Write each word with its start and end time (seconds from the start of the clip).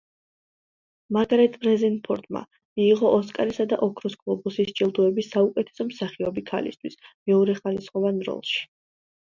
მარგარეტ 1.17 1.59
რეზერფორდმა 1.67 2.41
მიიღო 2.81 3.11
ოსკარისა 3.19 3.67
და 3.75 3.79
ოქროს 3.89 4.17
გლობუსის 4.23 4.73
ჯილდოები 4.81 5.29
საუკეთესო 5.29 5.89
მსახიობი 5.93 6.47
ქალისთვის 6.51 7.01
მეორეხარისხოვან 7.13 8.23
როლში. 8.33 8.63